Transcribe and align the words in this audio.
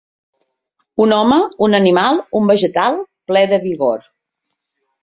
Un 1.05 1.13
home, 1.17 1.37
un 1.67 1.79
animal, 1.81 2.19
un 2.41 2.51
vegetal, 2.53 2.99
ple 3.33 3.47
de 3.55 3.63
vigor. 3.69 4.11